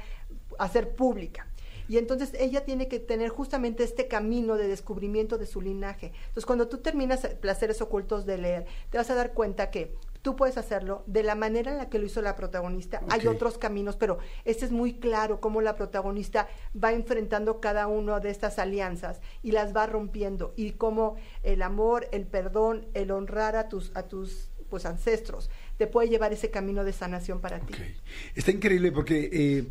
hacer 0.60 0.96
pública. 0.96 1.48
Y 1.88 1.98
entonces 1.98 2.34
ella 2.40 2.66
tiene 2.66 2.88
que 2.88 3.00
tener 3.00 3.30
justamente 3.30 3.84
este 3.84 4.08
camino 4.08 4.56
de 4.56 4.68
descubrimiento 4.68 5.38
de 5.38 5.46
su 5.46 5.62
linaje. 5.62 6.12
Entonces 6.28 6.46
cuando 6.46 6.68
tú 6.68 6.80
terminas 6.80 7.28
Placeres 7.42 7.82
Ocultos 7.82 8.26
de 8.26 8.38
leer, 8.38 8.66
te 8.90 8.98
vas 8.98 9.10
a 9.10 9.16
dar 9.16 9.34
cuenta 9.34 9.70
que 9.72 9.96
tú 10.22 10.36
puedes 10.36 10.58
hacerlo 10.58 11.04
de 11.06 11.22
la 11.22 11.36
manera 11.36 11.72
en 11.72 11.78
la 11.78 11.88
que 11.88 12.00
lo 12.00 12.06
hizo 12.08 12.20
la 12.24 12.36
protagonista. 12.36 13.02
Hay 13.10 13.28
Ok. 13.28 13.36
otros 13.36 13.58
caminos, 13.60 13.96
pero 13.96 14.18
este 14.44 14.66
es 14.66 14.72
muy 14.72 14.96
claro 14.96 15.40
cómo 15.40 15.62
la 15.62 15.76
protagonista 15.76 16.48
va 16.82 16.94
enfrentando 16.94 17.62
cada 17.62 17.86
una 17.86 18.20
de 18.20 18.32
estas 18.32 18.58
alianzas 18.58 19.22
y 19.44 19.52
las 19.52 19.76
va 19.76 19.86
rompiendo 19.86 20.54
y 20.56 20.72
cómo 20.72 21.16
el 21.44 21.62
amor, 21.62 22.08
el 22.12 22.26
perdón, 22.26 22.88
el 22.96 23.12
honrar 23.12 23.56
a 23.56 23.70
tus 23.70 23.92
a 23.96 24.08
tus 24.08 24.50
pues 24.70 24.88
ancestros 24.88 25.52
te 25.78 25.86
puede 25.86 26.10
llevar 26.10 26.34
ese 26.34 26.50
camino 26.50 26.84
de 26.84 26.92
sanación 26.92 27.40
para 27.40 27.60
ti. 27.60 27.74
Está 28.34 28.50
increíble 28.50 28.92
porque 28.92 29.30
eh, 29.32 29.66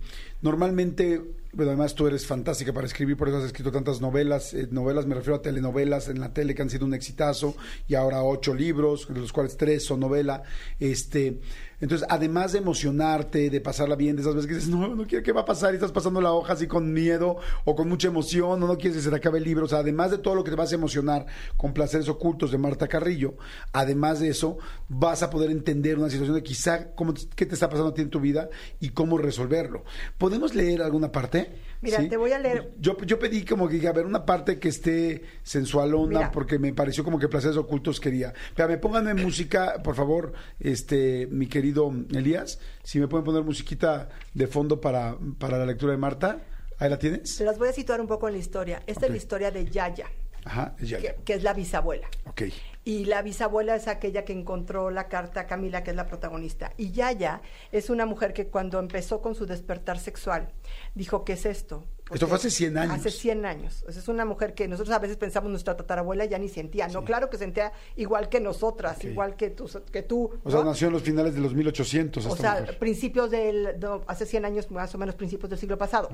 normalmente, 0.44 1.22
bueno, 1.54 1.70
además 1.70 1.94
tú 1.94 2.06
eres 2.06 2.26
fantástica 2.26 2.72
para 2.74 2.86
escribir, 2.86 3.16
por 3.16 3.28
eso 3.28 3.38
has 3.38 3.44
escrito 3.44 3.72
tantas 3.72 4.02
novelas. 4.02 4.52
eh, 4.52 4.68
novelas, 4.70 5.06
me 5.06 5.14
refiero 5.14 5.36
a 5.36 5.42
telenovelas 5.42 6.08
en 6.08 6.20
la 6.20 6.34
tele 6.34 6.54
que 6.54 6.60
han 6.60 6.68
sido 6.68 6.84
un 6.84 6.92
exitazo 6.92 7.56
y 7.88 7.94
ahora 7.94 8.22
ocho 8.22 8.54
libros, 8.54 9.08
de 9.08 9.20
los 9.20 9.32
cuales 9.32 9.56
tres 9.56 9.84
son 9.84 10.00
novela. 10.00 10.42
Este, 10.78 11.40
entonces, 11.80 12.06
además 12.10 12.52
de 12.52 12.58
emocionarte, 12.58 13.50
de 13.50 13.60
pasarla 13.60 13.96
bien, 13.96 14.16
de 14.16 14.22
esas 14.22 14.34
veces 14.34 14.48
que 14.48 14.54
dices, 14.54 14.70
no, 14.70 14.94
no 14.94 15.06
quiero 15.06 15.24
qué 15.24 15.32
va 15.32 15.42
a 15.42 15.44
pasar 15.44 15.72
y 15.72 15.76
estás 15.76 15.92
pasando 15.92 16.20
la 16.20 16.32
hoja 16.32 16.52
así 16.52 16.66
con 16.66 16.92
miedo 16.92 17.36
o 17.64 17.74
con 17.74 17.88
mucha 17.88 18.08
emoción 18.08 18.62
o 18.62 18.66
no 18.66 18.76
quieres 18.76 18.96
que 18.96 19.02
se 19.02 19.10
te 19.10 19.16
acabe 19.16 19.38
el 19.38 19.44
libro. 19.44 19.64
O 19.64 19.68
sea, 19.68 19.78
además 19.78 20.10
de 20.10 20.18
todo 20.18 20.34
lo 20.34 20.44
que 20.44 20.50
te 20.50 20.56
vas 20.56 20.72
a 20.72 20.76
emocionar 20.76 21.26
con 21.56 21.74
placeres 21.74 22.08
ocultos 22.08 22.50
de 22.52 22.58
Marta 22.58 22.88
Carrillo, 22.88 23.36
además 23.72 24.20
de 24.20 24.28
eso, 24.28 24.58
vas 24.88 25.22
a 25.22 25.30
poder 25.30 25.50
entender 25.50 25.98
una 25.98 26.10
situación 26.10 26.36
de 26.36 26.42
quizá 26.42 26.94
cómo, 26.94 27.14
qué 27.34 27.46
te 27.46 27.54
está 27.54 27.68
pasando 27.68 27.90
a 27.90 27.94
ti 27.94 28.02
en 28.02 28.10
tu 28.10 28.20
vida 28.20 28.48
y 28.80 28.90
cómo 28.90 29.18
resolverlo. 29.18 29.84
¿Podemos 30.16 30.33
leer 30.54 30.82
alguna 30.82 31.10
parte? 31.12 31.62
Mira, 31.80 32.08
te 32.08 32.16
voy 32.16 32.32
a 32.32 32.38
leer- 32.38 32.72
Yo, 32.80 32.96
yo 33.04 33.18
pedí 33.18 33.44
como 33.44 33.68
que, 33.68 33.86
a 33.86 33.92
ver, 33.92 34.06
una 34.06 34.24
parte 34.24 34.58
que 34.58 34.68
esté 34.68 35.22
sensualona 35.42 36.18
Mira. 36.18 36.30
porque 36.30 36.58
me 36.58 36.72
pareció 36.72 37.04
como 37.04 37.18
que 37.18 37.28
placeres 37.28 37.56
ocultos 37.56 38.00
quería. 38.00 38.32
Pero 38.54 38.68
me 38.68 38.78
pónganme 38.78 39.14
música, 39.14 39.82
por 39.82 39.94
favor, 39.94 40.32
este, 40.60 41.26
mi 41.30 41.46
querido 41.46 41.92
Elías, 42.12 42.58
si 42.82 42.98
me 43.00 43.06
pueden 43.08 43.24
poner 43.24 43.42
musiquita 43.42 44.08
de 44.32 44.46
fondo 44.46 44.80
para, 44.80 45.16
para 45.38 45.58
la 45.58 45.66
lectura 45.66 45.92
de 45.92 45.98
Marta. 45.98 46.40
Ahí 46.78 46.90
la 46.90 46.98
tienes. 46.98 47.36
Te 47.36 47.44
las 47.44 47.58
voy 47.58 47.68
a 47.68 47.72
situar 47.72 48.00
un 48.00 48.06
poco 48.08 48.26
en 48.28 48.34
la 48.34 48.40
historia. 48.40 48.82
Esta 48.86 49.06
es 49.06 49.10
la 49.12 49.16
historia 49.18 49.50
de 49.50 49.64
Yaya, 49.66 50.06
Ajá, 50.44 50.74
es 50.80 50.88
ya. 50.88 50.98
que, 50.98 51.16
que 51.24 51.34
es 51.34 51.42
la 51.42 51.52
bisabuela. 51.54 52.08
Ok. 52.26 52.42
Y 52.84 53.06
la 53.06 53.22
bisabuela 53.22 53.74
es 53.76 53.88
aquella 53.88 54.24
que 54.24 54.34
encontró 54.34 54.90
la 54.90 55.08
carta 55.08 55.40
a 55.40 55.46
Camila, 55.46 55.82
que 55.82 55.90
es 55.90 55.96
la 55.96 56.06
protagonista. 56.06 56.72
Y 56.76 56.92
Yaya 56.92 57.40
es 57.72 57.88
una 57.88 58.04
mujer 58.04 58.34
que 58.34 58.48
cuando 58.48 58.78
empezó 58.78 59.22
con 59.22 59.34
su 59.34 59.46
despertar 59.46 59.98
sexual, 59.98 60.52
dijo, 60.94 61.24
¿qué 61.24 61.32
es 61.32 61.46
esto? 61.46 61.84
Esto 62.12 62.26
fue 62.26 62.36
hace 62.36 62.50
100 62.50 62.76
años. 62.76 62.94
Hace 62.94 63.10
100 63.10 63.46
años. 63.46 63.84
O 63.88 63.90
sea, 63.92 64.02
es 64.02 64.08
una 64.08 64.26
mujer 64.26 64.52
que 64.52 64.68
nosotros 64.68 64.94
a 64.94 64.98
veces 64.98 65.16
pensamos 65.16 65.50
nuestra 65.50 65.74
tatarabuela 65.74 66.26
ya 66.26 66.38
ni 66.38 66.50
sentía. 66.50 66.86
No, 66.88 67.02
claro 67.02 67.30
que 67.30 67.38
sentía 67.38 67.72
igual 67.96 68.28
que 68.28 68.40
nosotras, 68.40 69.02
igual 69.04 69.36
que 69.36 69.48
tú. 69.48 69.70
Que 69.90 70.02
tú 70.02 70.30
O 70.42 70.50
sea, 70.50 70.62
nació 70.62 70.88
en 70.88 70.92
los 70.92 71.02
finales 71.02 71.34
de 71.34 71.40
los 71.40 71.54
1800 71.54 72.26
O 72.26 72.36
sea, 72.36 72.60
mujer. 72.60 72.78
principios 72.78 73.30
del, 73.30 73.80
no, 73.80 74.02
hace 74.06 74.26
100 74.26 74.44
años, 74.44 74.70
más 74.70 74.94
o 74.94 74.98
menos 74.98 75.14
principios 75.14 75.48
del 75.48 75.58
siglo 75.58 75.78
pasado. 75.78 76.10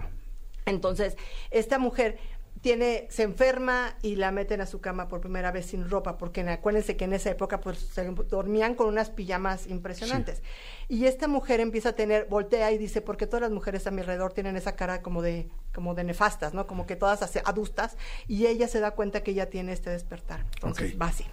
Entonces, 0.67 1.17
esta 1.51 1.79
mujer 1.79 2.19
tiene, 2.61 3.07
se 3.11 3.23
enferma 3.23 3.97
y 4.03 4.17
la 4.17 4.33
meten 4.33 4.61
a 4.61 4.67
su 4.67 4.81
cama 4.81 5.09
por 5.09 5.21
primera 5.21 5.51
vez 5.51 5.67
sin 5.67 5.89
ropa, 5.89 6.19
porque 6.19 6.43
acuérdense 6.43 6.97
que 6.97 7.05
en 7.05 7.15
esa 7.15 7.31
época 7.31 7.61
pues 7.61 7.79
se 7.79 8.05
dormían 8.05 8.75
con 8.75 8.89
unas 8.89 9.09
pijamas 9.09 9.67
impresionantes. 9.67 10.43
Y 10.89 11.07
esta 11.07 11.27
mujer 11.27 11.61
empieza 11.61 11.91
a 11.91 11.93
tener, 11.95 12.27
voltea 12.27 12.71
y 12.73 12.79
dice, 12.79 13.01
porque 13.01 13.27
todas 13.27 13.43
las 13.43 13.51
mujeres 13.51 13.87
a 13.87 13.91
mi 13.91 14.01
alrededor 14.01 14.35
tienen 14.35 14.57
esa 14.57 14.77
cara 14.77 15.01
como 15.01 15.23
de, 15.23 15.49
como 15.75 15.95
de 15.95 16.05
nefastas, 16.05 16.53
¿no? 16.53 16.67
Como 16.67 16.87
que 16.87 16.97
todas 16.97 17.23
adustas, 17.45 17.97
y 18.29 18.47
ella 18.47 18.69
se 18.69 18.81
da 18.81 18.91
cuenta 18.91 19.23
que 19.23 19.31
ella 19.31 19.49
tiene 19.49 19.73
este 19.73 19.91
despertar. 19.91 20.45
Entonces, 20.55 21.01
va 21.01 21.07
así. 21.07 21.25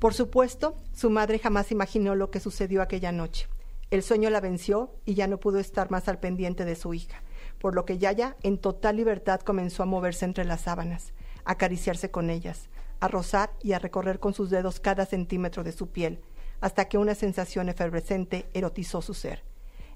Por 0.00 0.14
supuesto, 0.14 0.74
su 0.92 1.08
madre 1.10 1.38
jamás 1.38 1.70
imaginó 1.70 2.16
lo 2.16 2.30
que 2.30 2.40
sucedió 2.40 2.82
aquella 2.82 3.12
noche. 3.12 3.46
El 3.90 4.02
sueño 4.02 4.30
la 4.30 4.40
venció 4.40 4.96
y 5.04 5.14
ya 5.14 5.26
no 5.26 5.38
pudo 5.38 5.58
estar 5.58 5.90
más 5.90 6.08
al 6.08 6.18
pendiente 6.18 6.64
de 6.64 6.74
su 6.74 6.94
hija 6.94 7.22
por 7.60 7.74
lo 7.74 7.84
que 7.84 7.98
Yaya, 7.98 8.36
en 8.42 8.58
total 8.58 8.96
libertad, 8.96 9.40
comenzó 9.40 9.82
a 9.82 9.86
moverse 9.86 10.24
entre 10.24 10.44
las 10.44 10.62
sábanas, 10.62 11.12
a 11.44 11.52
acariciarse 11.52 12.10
con 12.10 12.30
ellas, 12.30 12.70
a 13.00 13.08
rozar 13.08 13.52
y 13.62 13.72
a 13.72 13.78
recorrer 13.78 14.18
con 14.18 14.32
sus 14.34 14.50
dedos 14.50 14.80
cada 14.80 15.04
centímetro 15.06 15.62
de 15.62 15.72
su 15.72 15.90
piel, 15.90 16.20
hasta 16.60 16.86
que 16.86 16.98
una 16.98 17.14
sensación 17.14 17.68
efervescente 17.68 18.48
erotizó 18.54 19.02
su 19.02 19.14
ser. 19.14 19.44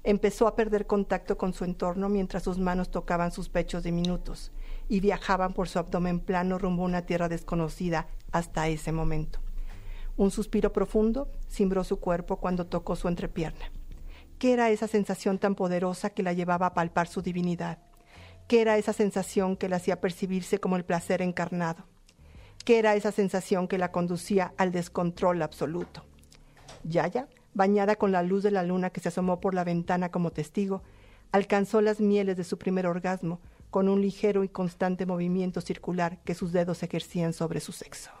Empezó 0.03 0.47
a 0.47 0.55
perder 0.55 0.85
contacto 0.85 1.37
con 1.37 1.53
su 1.53 1.63
entorno 1.63 2.07
mientras 2.07 2.43
sus 2.43 2.59
manos 2.59 2.91
tocaban 2.91 3.31
sus 3.31 3.49
pechos 3.49 3.81
diminutos 3.81 4.51
y 4.87 4.99
viajaban 4.99 5.53
por 5.53 5.67
su 5.67 5.79
abdomen 5.79 6.19
plano 6.19 6.59
rumbo 6.59 6.83
a 6.83 6.85
una 6.85 7.07
tierra 7.07 7.27
desconocida 7.27 8.07
hasta 8.31 8.67
ese 8.67 8.91
momento. 8.91 9.39
Un 10.17 10.29
suspiro 10.29 10.71
profundo 10.71 11.31
cimbró 11.49 11.83
su 11.83 11.99
cuerpo 11.99 12.37
cuando 12.37 12.67
tocó 12.67 12.95
su 12.95 13.07
entrepierna. 13.07 13.71
¿Qué 14.39 14.51
era 14.51 14.69
esa 14.69 14.87
sensación 14.87 15.39
tan 15.39 15.55
poderosa 15.55 16.09
que 16.09 16.21
la 16.21 16.33
llevaba 16.33 16.67
a 16.67 16.73
palpar 16.73 17.07
su 17.07 17.21
divinidad? 17.21 17.79
¿Qué 18.47 18.61
era 18.61 18.77
esa 18.77 18.91
sensación 18.91 19.55
que 19.55 19.69
la 19.69 19.77
hacía 19.77 20.01
percibirse 20.01 20.59
como 20.59 20.75
el 20.75 20.83
placer 20.83 21.21
encarnado? 21.21 21.85
¿Qué 22.65 22.77
era 22.77 22.95
esa 22.95 23.13
sensación 23.13 23.67
que 23.67 23.77
la 23.77 23.91
conducía 23.91 24.53
al 24.57 24.71
descontrol 24.73 25.41
absoluto? 25.41 26.03
Yaya, 26.83 27.29
bañada 27.53 27.95
con 27.95 28.11
la 28.11 28.23
luz 28.23 28.43
de 28.43 28.51
la 28.51 28.63
luna 28.63 28.89
que 28.89 28.99
se 28.99 29.07
asomó 29.07 29.39
por 29.39 29.53
la 29.53 29.63
ventana 29.63 30.09
como 30.09 30.31
testigo, 30.31 30.83
alcanzó 31.31 31.79
las 31.79 32.01
mieles 32.01 32.35
de 32.35 32.43
su 32.43 32.57
primer 32.57 32.87
orgasmo 32.87 33.39
con 33.69 33.87
un 33.87 34.01
ligero 34.01 34.43
y 34.43 34.49
constante 34.49 35.05
movimiento 35.05 35.61
circular 35.61 36.19
que 36.23 36.35
sus 36.35 36.51
dedos 36.51 36.83
ejercían 36.83 37.31
sobre 37.31 37.61
su 37.61 37.71
sexo 37.71 38.11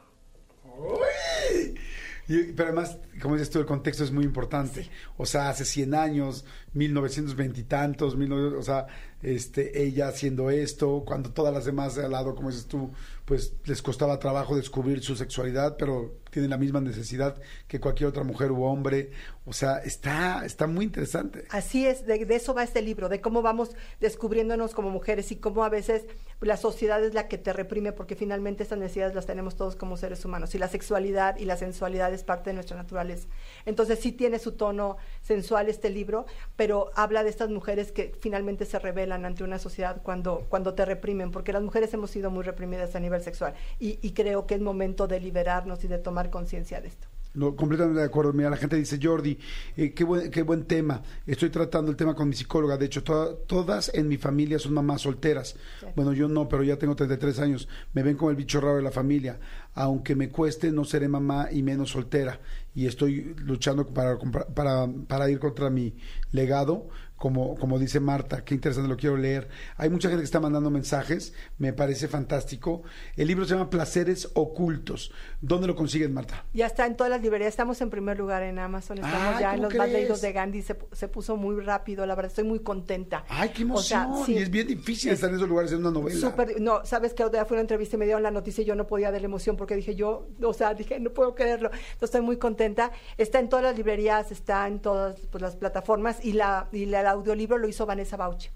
pero 2.27 2.69
además, 2.69 2.97
como 3.21 3.35
dices 3.35 3.49
tú, 3.49 3.59
el 3.59 3.65
contexto 3.65 4.03
es 4.03 4.11
muy 4.11 4.23
importante. 4.23 4.89
O 5.17 5.25
sea, 5.25 5.49
hace 5.49 5.63
100 5.63 5.93
años, 5.93 6.45
1920 6.73 7.59
y 7.59 7.63
tantos, 7.63 8.15
o 8.15 8.61
sea, 8.63 8.87
este, 9.21 9.83
ella 9.83 10.07
haciendo 10.07 10.49
esto, 10.49 11.03
cuando 11.05 11.31
todas 11.31 11.53
las 11.53 11.65
demás 11.65 11.95
de 11.95 12.05
al 12.05 12.11
lado, 12.11 12.35
como 12.35 12.49
dices 12.49 12.65
tú, 12.65 12.91
pues 13.25 13.53
les 13.65 13.81
costaba 13.81 14.19
trabajo 14.19 14.55
descubrir 14.55 15.03
su 15.03 15.15
sexualidad, 15.15 15.77
pero 15.77 16.19
tienen 16.35 16.51
la 16.51 16.57
misma 16.57 16.81
necesidad 16.81 17.41
que 17.65 17.79
cualquier 17.79 18.09
otra 18.09 18.25
mujer 18.25 18.51
u 18.51 18.65
hombre. 18.65 19.11
O 19.45 19.53
sea, 19.53 19.77
está, 19.77 20.43
está 20.43 20.67
muy 20.67 20.83
interesante. 20.83 21.45
Así 21.49 21.87
es, 21.87 22.05
de, 22.05 22.27
eso 22.29 22.53
va 22.53 22.61
este 22.63 22.81
libro, 22.81 23.07
de 23.07 23.21
cómo 23.21 23.41
vamos 23.41 23.73
descubriéndonos 24.01 24.73
como 24.73 24.89
mujeres 24.89 25.31
y 25.31 25.37
cómo 25.37 25.63
a 25.63 25.69
veces 25.69 26.03
la 26.41 26.57
sociedad 26.57 27.01
es 27.01 27.13
la 27.13 27.29
que 27.29 27.37
te 27.37 27.53
reprime, 27.53 27.93
porque 27.93 28.17
finalmente 28.17 28.63
estas 28.63 28.79
necesidades 28.79 29.15
las 29.15 29.25
tenemos 29.25 29.55
todos 29.55 29.77
como 29.77 29.95
seres 29.95 30.25
humanos, 30.25 30.53
y 30.55 30.57
la 30.57 30.67
sexualidad 30.67 31.37
y 31.37 31.45
la 31.45 31.55
sensualidad 31.55 32.13
es 32.13 32.25
parte 32.25 32.49
de 32.49 32.55
nuestra 32.55 32.75
naturaleza. 32.75 33.29
Entonces 33.65 33.99
sí 33.99 34.11
tiene 34.11 34.37
su 34.37 34.51
tono 34.51 34.97
sensual 35.21 35.69
este 35.69 35.89
libro, 35.89 36.25
pero 36.57 36.91
habla 36.95 37.23
de 37.23 37.29
estas 37.29 37.49
mujeres 37.49 37.93
que 37.93 38.13
finalmente 38.19 38.65
se 38.65 38.77
rebelan 38.77 39.23
ante 39.23 39.45
una 39.45 39.57
sociedad 39.57 40.01
cuando, 40.03 40.47
cuando 40.49 40.73
te 40.73 40.83
reprimen, 40.83 41.31
porque 41.31 41.53
las 41.53 41.63
mujeres 41.63 41.93
hemos 41.93 42.11
sido 42.11 42.29
muy 42.29 42.43
reprimidas 42.43 42.93
a 42.93 42.99
nivel 42.99 43.21
sexual, 43.23 43.53
y, 43.79 43.99
y 44.01 44.11
creo 44.11 44.45
que 44.45 44.55
es 44.55 44.61
momento 44.61 45.07
de 45.07 45.21
liberarnos 45.21 45.81
y 45.85 45.87
de 45.87 45.97
tomar 45.97 46.24
conciencia 46.29 46.81
de 46.81 46.87
esto. 46.89 47.07
No, 47.35 47.55
completamente 47.55 47.99
de 47.99 48.05
acuerdo. 48.05 48.33
Mira, 48.33 48.49
la 48.49 48.57
gente 48.57 48.77
dice, 48.77 48.97
Jordi, 49.01 49.37
eh, 49.75 49.93
qué, 49.93 50.03
buen, 50.03 50.31
qué 50.31 50.41
buen 50.41 50.63
tema. 50.63 51.01
Estoy 51.27 51.49
tratando 51.49 51.91
el 51.91 51.97
tema 51.97 52.15
con 52.15 52.29
mi 52.29 52.35
psicóloga. 52.35 52.77
De 52.77 52.85
hecho, 52.85 53.03
todas 53.03 53.91
en 53.93 54.07
mi 54.07 54.17
familia 54.17 54.57
son 54.57 54.73
mamás 54.73 55.01
solteras. 55.01 55.55
Bueno, 55.95 56.13
yo 56.13 56.29
no, 56.29 56.47
pero 56.47 56.63
ya 56.63 56.77
tengo 56.77 56.95
33 56.95 57.39
años. 57.39 57.67
Me 57.93 58.03
ven 58.03 58.15
como 58.15 58.31
el 58.31 58.37
bicho 58.37 58.61
raro 58.61 58.77
de 58.77 58.83
la 58.83 58.91
familia. 58.91 59.37
Aunque 59.73 60.15
me 60.15 60.29
cueste, 60.29 60.71
no 60.71 60.85
seré 60.85 61.09
mamá 61.09 61.49
y 61.51 61.61
menos 61.61 61.89
soltera. 61.89 62.39
Y 62.73 62.87
estoy 62.87 63.35
luchando 63.37 63.85
para, 63.87 64.17
para, 64.17 64.87
para 65.07 65.29
ir 65.29 65.39
contra 65.39 65.69
mi 65.69 65.93
legado 66.31 66.87
como, 67.17 67.55
como 67.55 67.79
dice 67.79 67.99
Marta, 67.99 68.43
qué 68.43 68.53
interesante, 68.55 68.89
lo 68.89 68.97
quiero 68.97 69.17
leer. 69.17 69.47
Hay 69.77 69.89
mucha 69.89 70.09
gente 70.09 70.21
que 70.21 70.25
está 70.25 70.39
mandando 70.39 70.69
mensajes, 70.69 71.33
me 71.57 71.71
parece 71.73 72.07
fantástico. 72.07 72.83
El 73.15 73.27
libro 73.27 73.45
se 73.45 73.53
llama 73.53 73.69
Placeres 73.69 74.29
Ocultos. 74.33 75.11
¿Dónde 75.41 75.67
lo 75.67 75.75
consigues, 75.75 76.09
Marta? 76.09 76.45
Ya 76.53 76.65
está 76.65 76.85
en 76.85 76.95
todas 76.95 77.09
las 77.11 77.21
librerías, 77.21 77.49
estamos 77.49 77.79
en 77.81 77.89
primer 77.89 78.17
lugar 78.17 78.43
en 78.43 78.59
Amazon, 78.59 78.97
estamos 78.97 79.39
ya 79.39 79.53
en 79.53 79.61
los 79.61 79.73
más 79.75 79.89
leídos 79.89 80.21
de 80.21 80.33
Gandhi, 80.33 80.61
se, 80.61 81.07
puso 81.07 81.37
muy 81.37 81.61
rápido, 81.63 82.05
la 82.05 82.15
verdad, 82.15 82.31
estoy 82.31 82.43
muy 82.43 82.59
contenta. 82.59 83.23
¡Ay, 83.29 83.49
qué 83.49 83.61
emoción! 83.61 84.11
Y 84.27 84.37
es 84.37 84.49
bien 84.49 84.67
difícil 84.67 85.11
estar 85.11 85.29
en 85.29 85.37
esos 85.37 85.47
lugares 85.47 85.71
en 85.71 85.79
una 85.79 85.91
novela. 85.91 86.35
no, 86.59 86.85
sabes 86.85 87.13
que 87.13 87.23
otra 87.23 87.39
día 87.39 87.45
fue 87.45 87.55
una 87.55 87.61
entrevista 87.61 87.95
y 87.95 87.99
me 87.99 88.05
dieron 88.05 88.23
la 88.23 88.31
noticia 88.31 88.61
y 88.61 88.65
yo 88.65 88.75
no 88.75 88.87
podía 88.87 89.11
de 89.11 89.19
la 89.19 89.25
emoción 89.25 89.55
porque 89.55 89.75
dije 89.75 89.95
yo, 89.95 90.27
o 90.41 90.53
sea, 90.53 90.73
dije, 90.73 90.99
no 90.99 91.11
puedo 91.11 91.33
creerlo. 91.35 91.69
Entonces 91.71 92.03
estoy 92.03 92.21
muy 92.21 92.37
contenta. 92.37 92.91
Está 93.17 93.39
en 93.39 93.49
todas 93.49 93.63
las 93.63 93.77
librerías, 93.77 94.31
está 94.31 94.67
en 94.67 94.79
todas 94.79 95.19
pues, 95.31 95.41
las 95.41 95.55
plataformas 95.55 96.23
y 96.23 96.33
la, 96.33 96.67
y 96.71 96.85
la 96.85 97.04
el 97.05 97.11
audiolibro 97.11 97.57
lo 97.57 97.67
hizo 97.67 97.85
Vanessa 97.85 98.17
Bauchi. 98.17 98.49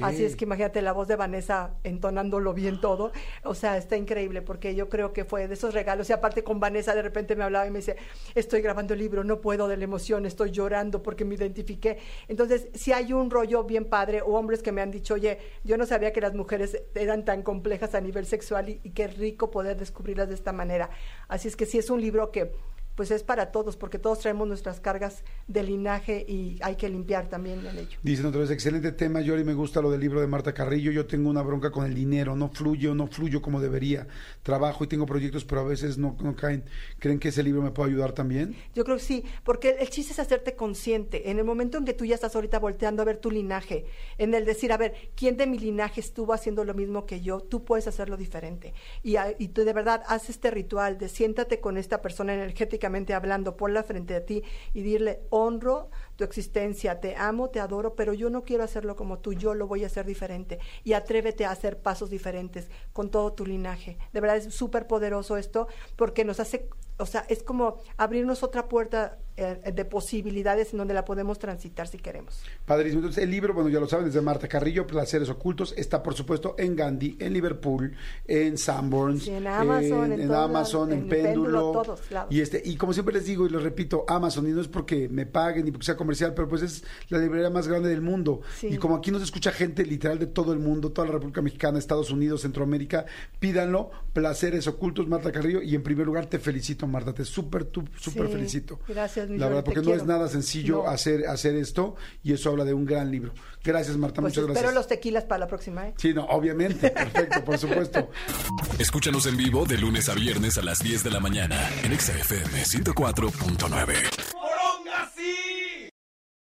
Así 0.00 0.24
es 0.24 0.34
que 0.34 0.44
imagínate 0.44 0.80
la 0.80 0.92
voz 0.92 1.08
de 1.08 1.16
Vanessa 1.16 1.74
entonándolo 1.84 2.54
bien 2.54 2.80
todo. 2.80 3.12
O 3.42 3.54
sea, 3.54 3.76
está 3.76 3.96
increíble 3.96 4.40
porque 4.40 4.74
yo 4.74 4.88
creo 4.88 5.12
que 5.12 5.24
fue 5.24 5.46
de 5.46 5.54
esos 5.54 5.74
regalos. 5.74 6.08
Y 6.08 6.12
aparte 6.12 6.42
con 6.42 6.58
Vanessa 6.58 6.94
de 6.94 7.02
repente 7.02 7.36
me 7.36 7.44
hablaba 7.44 7.66
y 7.66 7.70
me 7.70 7.80
dice, 7.80 7.96
estoy 8.34 8.62
grabando 8.62 8.94
el 8.94 9.00
libro, 9.00 9.24
no 9.24 9.40
puedo 9.40 9.68
de 9.68 9.76
la 9.76 9.84
emoción, 9.84 10.24
estoy 10.24 10.52
llorando 10.52 11.02
porque 11.02 11.24
me 11.24 11.34
identifiqué. 11.34 11.98
Entonces, 12.28 12.68
si 12.72 12.92
hay 12.92 13.12
un 13.12 13.30
rollo 13.30 13.64
bien 13.64 13.84
padre 13.84 14.22
o 14.22 14.34
hombres 14.36 14.62
que 14.62 14.72
me 14.72 14.80
han 14.80 14.90
dicho, 14.90 15.14
oye, 15.14 15.38
yo 15.64 15.76
no 15.76 15.84
sabía 15.84 16.12
que 16.12 16.20
las 16.20 16.34
mujeres 16.34 16.80
eran 16.94 17.24
tan 17.24 17.42
complejas 17.42 17.94
a 17.94 18.00
nivel 18.00 18.26
sexual 18.26 18.68
y, 18.70 18.80
y 18.84 18.90
qué 18.90 19.08
rico 19.08 19.50
poder 19.50 19.76
descubrirlas 19.76 20.28
de 20.28 20.34
esta 20.34 20.52
manera. 20.52 20.90
Así 21.28 21.48
es 21.48 21.56
que 21.56 21.66
sí 21.66 21.78
es 21.78 21.90
un 21.90 22.00
libro 22.00 22.30
que 22.30 22.52
pues 22.94 23.10
es 23.10 23.22
para 23.22 23.50
todos, 23.50 23.76
porque 23.76 23.98
todos 23.98 24.20
traemos 24.20 24.46
nuestras 24.46 24.80
cargas 24.80 25.24
de 25.48 25.62
linaje 25.62 26.24
y 26.28 26.58
hay 26.62 26.76
que 26.76 26.88
limpiar 26.88 27.28
también 27.28 27.66
en 27.66 27.78
ello. 27.78 27.98
Dicen 28.02 28.26
otra 28.26 28.40
vez, 28.40 28.50
excelente 28.50 28.92
tema, 28.92 29.20
Yori, 29.20 29.44
me 29.44 29.54
gusta 29.54 29.80
lo 29.80 29.90
del 29.90 30.00
libro 30.00 30.20
de 30.20 30.26
Marta 30.26 30.54
Carrillo, 30.54 30.92
yo 30.92 31.06
tengo 31.06 31.30
una 31.30 31.42
bronca 31.42 31.70
con 31.70 31.84
el 31.84 31.94
dinero, 31.94 32.36
no 32.36 32.48
fluyo, 32.50 32.94
no 32.94 33.06
fluyo 33.06 33.42
como 33.42 33.60
debería, 33.60 34.06
trabajo 34.42 34.84
y 34.84 34.86
tengo 34.86 35.06
proyectos, 35.06 35.44
pero 35.44 35.62
a 35.62 35.64
veces 35.64 35.98
no, 35.98 36.16
no 36.20 36.36
caen. 36.36 36.64
¿Creen 36.98 37.18
que 37.18 37.28
ese 37.28 37.42
libro 37.42 37.62
me 37.62 37.70
puede 37.70 37.90
ayudar 37.90 38.12
también? 38.12 38.54
Yo 38.74 38.84
creo 38.84 38.96
que 38.96 39.02
sí, 39.02 39.24
porque 39.42 39.76
el 39.80 39.90
chiste 39.90 40.12
es 40.12 40.18
hacerte 40.18 40.54
consciente, 40.54 41.30
en 41.30 41.38
el 41.38 41.44
momento 41.44 41.78
en 41.78 41.84
que 41.84 41.94
tú 41.94 42.04
ya 42.04 42.14
estás 42.14 42.34
ahorita 42.34 42.58
volteando 42.58 43.02
a 43.02 43.04
ver 43.04 43.18
tu 43.18 43.30
linaje, 43.30 43.86
en 44.18 44.34
el 44.34 44.44
decir, 44.44 44.72
a 44.72 44.76
ver, 44.76 44.94
¿quién 45.16 45.36
de 45.36 45.46
mi 45.46 45.58
linaje 45.58 46.00
estuvo 46.00 46.32
haciendo 46.32 46.64
lo 46.64 46.74
mismo 46.74 47.06
que 47.06 47.20
yo? 47.20 47.40
Tú 47.40 47.64
puedes 47.64 47.86
hacerlo 47.86 48.16
diferente. 48.16 48.74
Y, 49.02 49.16
y 49.38 49.48
tú 49.48 49.64
de 49.64 49.72
verdad 49.72 50.02
haces 50.06 50.30
este 50.30 50.50
ritual 50.50 50.98
de 50.98 51.08
siéntate 51.08 51.60
con 51.60 51.76
esta 51.76 52.02
persona 52.02 52.34
energética 52.34 52.83
hablando, 52.84 53.56
por 53.56 53.70
la 53.70 53.82
frente 53.82 54.14
a 54.14 54.24
ti 54.24 54.42
y 54.72 54.82
dile, 54.82 55.22
honro 55.30 55.90
tu 56.16 56.24
existencia, 56.24 57.00
te 57.00 57.16
amo, 57.16 57.50
te 57.50 57.60
adoro, 57.60 57.94
pero 57.94 58.12
yo 58.12 58.30
no 58.30 58.42
quiero 58.42 58.62
hacerlo 58.64 58.96
como 58.96 59.18
tú, 59.18 59.32
yo 59.32 59.54
lo 59.54 59.66
voy 59.66 59.84
a 59.84 59.86
hacer 59.86 60.06
diferente. 60.06 60.58
Y 60.84 60.92
atrévete 60.92 61.44
a 61.44 61.50
hacer 61.50 61.78
pasos 61.78 62.10
diferentes 62.10 62.68
con 62.92 63.10
todo 63.10 63.32
tu 63.32 63.46
linaje. 63.46 63.98
De 64.12 64.20
verdad 64.20 64.36
es 64.36 64.54
súper 64.54 64.86
poderoso 64.86 65.36
esto 65.36 65.66
porque 65.96 66.24
nos 66.24 66.40
hace, 66.40 66.68
o 66.98 67.06
sea, 67.06 67.24
es 67.28 67.42
como 67.42 67.78
abrirnos 67.96 68.42
otra 68.42 68.68
puerta 68.68 69.18
eh, 69.36 69.72
de 69.74 69.84
posibilidades 69.84 70.72
en 70.72 70.78
donde 70.78 70.94
la 70.94 71.04
podemos 71.04 71.40
transitar 71.40 71.88
si 71.88 71.98
queremos. 71.98 72.40
Padrísimo. 72.64 73.00
Entonces, 73.00 73.24
el 73.24 73.32
libro, 73.32 73.52
bueno, 73.52 73.68
ya 73.68 73.80
lo 73.80 73.88
saben, 73.88 74.06
es 74.06 74.14
de 74.14 74.20
Marta 74.20 74.46
Carrillo, 74.46 74.86
Placeres 74.86 75.28
Ocultos. 75.28 75.74
Está, 75.76 76.04
por 76.04 76.14
supuesto, 76.14 76.54
en 76.56 76.76
Gandhi, 76.76 77.16
en 77.18 77.32
Liverpool, 77.32 77.96
en 78.28 78.56
Sanborns, 78.56 79.26
en 79.26 79.44
Amazon, 79.48 80.12
en, 80.12 80.32
Amazon, 80.32 80.92
en, 80.92 81.08
Péndulo. 81.08 81.96
Y, 82.30 82.42
este, 82.42 82.62
y 82.64 82.76
como 82.76 82.92
siempre 82.92 83.12
les 83.12 83.26
digo 83.26 83.44
y 83.44 83.48
lo 83.48 83.58
repito, 83.58 84.04
Amazon, 84.06 84.46
y 84.46 84.52
no 84.52 84.60
es 84.60 84.68
porque 84.68 85.08
me 85.08 85.26
paguen 85.26 85.64
ni 85.64 85.72
porque 85.72 85.86
sea 85.86 85.96
comercial, 85.96 86.32
pero 86.32 86.48
pues 86.48 86.62
es 86.62 86.84
la 87.08 87.18
librería 87.18 87.50
más 87.50 87.66
grande 87.66 87.88
del 87.88 88.02
mundo. 88.02 88.42
Y 88.62 88.76
como 88.76 88.94
aquí 88.94 89.10
nos 89.10 89.22
escucha 89.22 89.50
gente 89.50 89.84
literal 89.84 90.20
de 90.20 90.26
todo 90.26 90.52
el 90.52 90.60
mundo, 90.60 90.92
toda 90.92 91.08
la 91.08 91.14
República 91.14 91.42
Mexicana, 91.42 91.80
Estados 91.80 92.12
Unidos, 92.12 92.42
Centroamérica, 92.42 93.04
pídanlo. 93.40 93.90
Placeres 94.12 94.68
Ocultos, 94.68 95.08
Marta 95.08 95.32
Carrillo. 95.32 95.60
Y 95.60 95.74
en 95.74 95.82
primer 95.82 96.06
lugar, 96.06 96.26
te 96.26 96.38
felicito, 96.38 96.83
Marta. 96.86 97.14
Te 97.14 97.24
súper, 97.24 97.70
súper 97.98 98.28
felicito. 98.28 98.80
Gracias. 98.88 99.30
La 99.30 99.48
verdad, 99.48 99.64
porque 99.64 99.82
no 99.82 99.94
es 99.94 100.04
nada 100.04 100.28
sencillo 100.28 100.88
hacer, 100.88 101.26
hacer 101.26 101.54
esto 101.56 101.96
y 102.22 102.32
eso 102.32 102.50
habla 102.50 102.64
de 102.64 102.74
un 102.74 102.84
gran 102.84 103.10
libro. 103.10 103.32
Gracias, 103.62 103.96
Marta, 103.96 104.20
pues 104.20 104.32
muchas 104.32 104.44
gracias. 104.44 104.64
Espero 104.64 104.78
los 104.78 104.86
tequilas 104.86 105.24
para 105.24 105.40
la 105.40 105.48
próxima, 105.48 105.88
¿eh? 105.88 105.94
Sí, 105.96 106.12
no, 106.12 106.26
obviamente. 106.26 106.90
Perfecto, 106.90 107.44
por 107.44 107.58
supuesto. 107.58 108.10
Escúchanos 108.78 109.26
en 109.26 109.36
vivo 109.36 109.64
de 109.64 109.78
lunes 109.78 110.08
a 110.08 110.14
viernes 110.14 110.58
a 110.58 110.62
las 110.62 110.80
10 110.80 111.04
de 111.04 111.10
la 111.10 111.20
mañana 111.20 111.70
en 111.82 111.98
XFM 111.98 112.62
104.9. 112.62 115.43